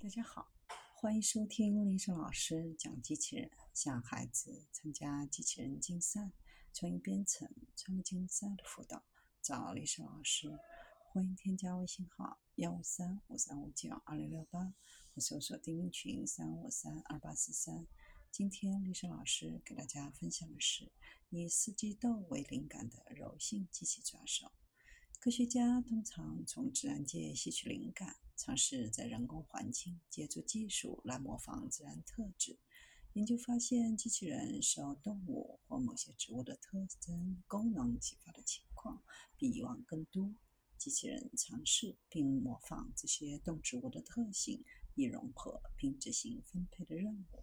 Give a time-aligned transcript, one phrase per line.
[0.00, 0.48] 大家好，
[0.94, 6.30] 欢迎收听丽莎老师讲机器人，向孩子参加机器人竞赛、
[6.72, 9.02] 创意编程、创客竞赛的辅导，
[9.42, 10.56] 找丽莎老师。
[11.10, 14.72] 欢迎添加微信号幺五三五三五九二六六八，
[15.14, 17.84] 或搜索钉钉群三五三二八四三。
[18.30, 20.92] 今天丽莎老师给大家分享的是
[21.28, 24.52] 以四季豆为灵感的柔性机器抓手。
[25.18, 28.16] 科学家通常从自然界吸取灵感。
[28.38, 32.56] 尝试在人工环境借助技术来模仿自然特质。
[33.14, 39.02] 研究发现，机器人受动物或某些植物的特征功能启发的情况
[39.36, 40.32] 比以往更多。
[40.78, 47.42] 机器人尝试并模仿这些动植物的特性，以融合并执行分配的任务。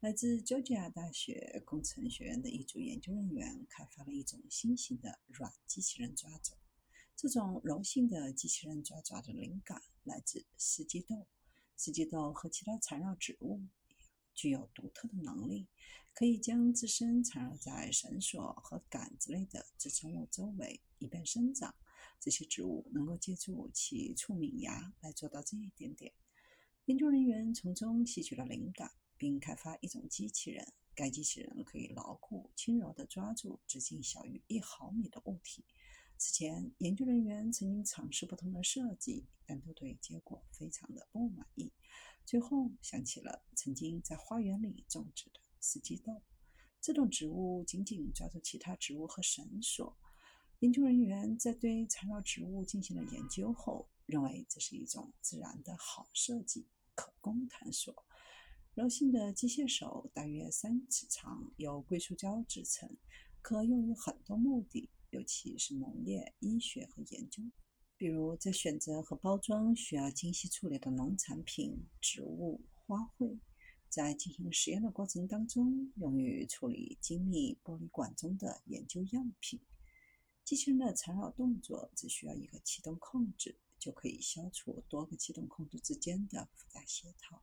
[0.00, 6.56] 来自乔治亚大学工程学院的一组研究人员开发了一种新型的软机器人抓走。
[7.20, 11.26] 这种柔性的机器人抓抓的灵感来自四季豆。
[11.76, 13.60] 四季豆和其他缠绕植物
[14.32, 15.68] 具有独特的能力，
[16.14, 21.74] 可以将自身缠绕在绳索和杆子类的支撑物周围，以便生长。
[22.18, 26.14] 这些植物能够借助其触敏芽来做到这一点点。
[26.86, 30.72] 研究人员从中吸取了灵感，并开发一种机器人。
[30.94, 35.66] 该机器人可以牢固、轻柔地抓住直径小于一毫米的物体。
[36.22, 41.72] 此前，研究人员曾经尝试不同的设计，但都对结果非常的不满意。
[42.26, 46.20] 最后，想起了曾经在花园里种植的四季豆。
[46.78, 49.96] 这种植物紧紧抓住其他植物和绳索。
[50.58, 58.04] 研究人员在对缠绕植物进行了研究后，认为这是一种自然的好设计，可供探索。
[58.74, 62.94] 柔性的机械手大约三尺长，由硅塑胶制成，
[63.40, 64.90] 可用于很多目的。
[65.10, 67.42] 尤其是农业、医学和研究，
[67.96, 73.38] 比如在选择和包装需要精细处理的农产品、植物、花卉；
[73.88, 79.60] 在进行实验的过程当中，用于处理精密玻璃管中的研究样品。
[80.44, 87.42] 机器人的缠绕动作只需要一个启动控制，就可以消除多个启动控制之间的复杂协调，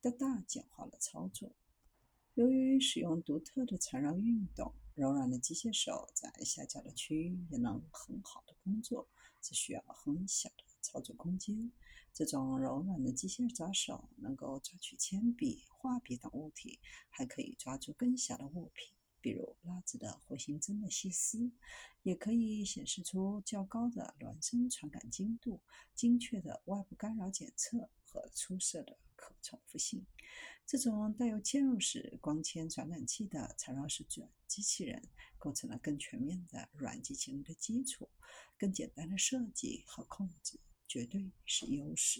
[0.00, 1.54] 大大简化了操作。
[2.34, 9.06] 由于使用独特的缠绕运动，柔软的机械手在下角的区域也能很好的工作，
[9.40, 11.70] 只需要很小的操作空间。
[12.12, 21.50] 这种柔软的机械抓手能够抓取铅笔、画笔等物体，还可以抓住更小的物品，比如拉直的回形针的细丝，
[22.02, 25.60] 也可以显示出较高的孪生传感精度、
[25.94, 30.06] 精确的外部干扰检测和出色的可重复性。
[30.66, 35.02] 这种带有嵌入式光纤传感器的缠绕式转机器人，
[35.38, 38.08] 构成了更全面的软机器人的基础。
[38.58, 42.16] 更简单的设计和控制，绝对是优势。